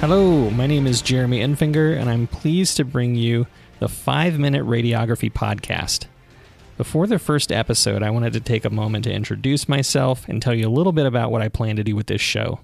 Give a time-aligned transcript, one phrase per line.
[0.00, 3.46] Hello, my name is Jeremy Enfinger, and I'm pleased to bring you
[3.80, 6.06] the 5 Minute Radiography Podcast.
[6.78, 10.54] Before the first episode, I wanted to take a moment to introduce myself and tell
[10.54, 12.60] you a little bit about what I plan to do with this show.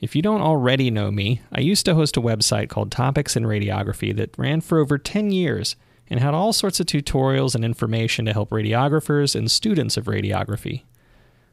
[0.00, 3.44] If you don't already know me, I used to host a website called Topics in
[3.44, 5.76] Radiography that ran for over 10 years
[6.10, 10.82] and had all sorts of tutorials and information to help radiographers and students of radiography.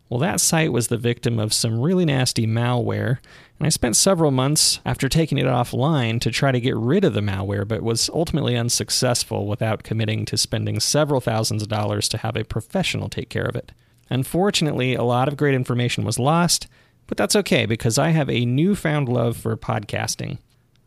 [0.10, 3.20] Well, that site was the victim of some really nasty malware,
[3.60, 7.14] and I spent several months after taking it offline to try to get rid of
[7.14, 12.20] the malware, but was ultimately unsuccessful without committing to spending several thousands of dollars to
[12.20, 13.72] have a professional take care of it.
[14.10, 16.68] Unfortunately, a lot of great information was lost,
[17.08, 20.38] but that's okay because I have a newfound love for podcasting.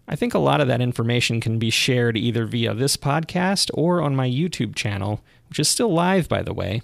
[0.06, 4.00] I think a lot of that information can be shared either via this podcast or
[4.00, 6.82] on my YouTube channel, which is still live, by the way.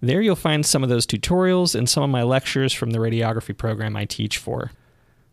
[0.00, 3.56] There you'll find some of those tutorials and some of my lectures from the radiography
[3.56, 4.70] program I teach for.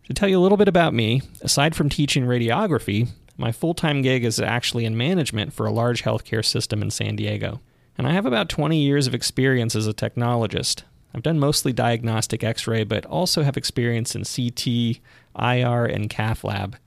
[0.06, 4.02] To tell you a little bit about me, aside from teaching radiography, my full time
[4.02, 7.62] gig is actually in management for a large healthcare system in San Diego.
[7.98, 10.84] And I have about 20 years of experience as a technologist.
[11.14, 15.02] I've done mostly diagnostic x ray, but also have experience in CT,
[15.38, 16.78] IR, and cath lab.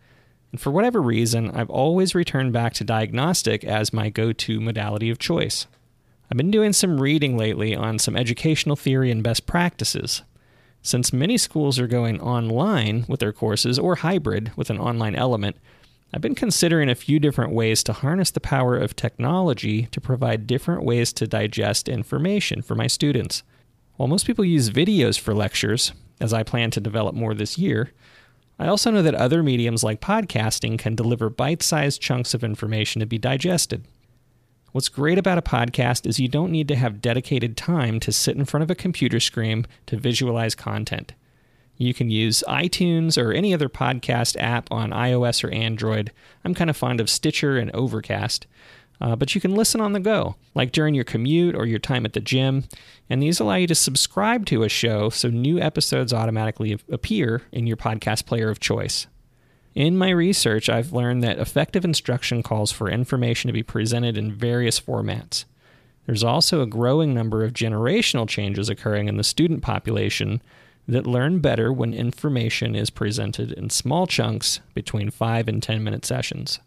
[0.50, 5.10] And for whatever reason, I've always returned back to diagnostic as my go to modality
[5.10, 5.66] of choice.
[6.30, 10.22] I've been doing some reading lately on some educational theory and best practices.
[10.86, 15.56] Since many schools are going online with their courses or hybrid with an online element,
[16.12, 20.46] I've been considering a few different ways to harness the power of technology to provide
[20.46, 23.42] different ways to digest information for my students.
[23.96, 27.90] While most people use videos for lectures, as I plan to develop more this year,
[28.58, 33.00] I also know that other mediums like podcasting can deliver bite sized chunks of information
[33.00, 33.86] to be digested.
[34.74, 38.36] What's great about a podcast is you don't need to have dedicated time to sit
[38.36, 41.12] in front of a computer screen to visualize content.
[41.76, 46.10] You can use iTunes or any other podcast app on iOS or Android.
[46.44, 48.48] I'm kind of fond of Stitcher and Overcast.
[49.00, 52.04] Uh, but you can listen on the go, like during your commute or your time
[52.04, 52.64] at the gym.
[53.08, 57.68] And these allow you to subscribe to a show so new episodes automatically appear in
[57.68, 59.06] your podcast player of choice.
[59.74, 64.32] In my research, I've learned that effective instruction calls for information to be presented in
[64.32, 65.44] various formats.
[66.06, 70.42] There's also a growing number of generational changes occurring in the student population
[70.86, 76.04] that learn better when information is presented in small chunks between 5 and 10 minute
[76.04, 76.60] sessions.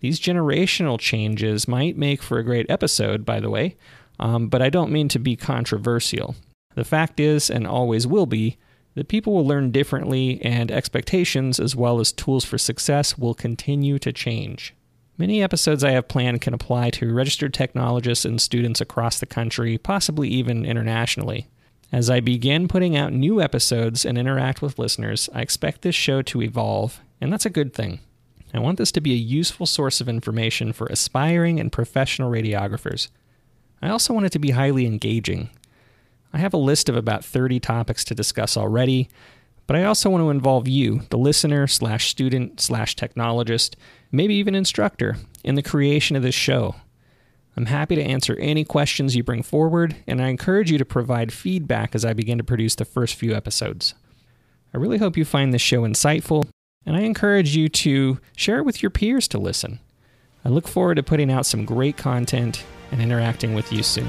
[0.00, 3.76] These generational changes might make for a great episode, by the way,
[4.18, 6.34] um, but I don't mean to be controversial.
[6.74, 8.56] The fact is, and always will be,
[8.94, 13.98] that people will learn differently and expectations as well as tools for success will continue
[13.98, 14.74] to change.
[15.16, 19.76] Many episodes I have planned can apply to registered technologists and students across the country,
[19.76, 21.48] possibly even internationally.
[21.90, 26.22] As I begin putting out new episodes and interact with listeners, I expect this show
[26.22, 28.00] to evolve, and that's a good thing.
[28.54, 33.08] I want this to be a useful source of information for aspiring and professional radiographers.
[33.82, 35.50] I also want it to be highly engaging,
[36.32, 39.08] I have a list of about 30 topics to discuss already,
[39.66, 43.74] but I also want to involve you, the listener slash student slash technologist,
[44.10, 46.74] maybe even instructor, in the creation of this show.
[47.56, 51.32] I'm happy to answer any questions you bring forward, and I encourage you to provide
[51.32, 53.94] feedback as I begin to produce the first few episodes.
[54.72, 56.48] I really hope you find this show insightful,
[56.86, 59.80] and I encourage you to share it with your peers to listen.
[60.44, 64.08] I look forward to putting out some great content and interacting with you soon.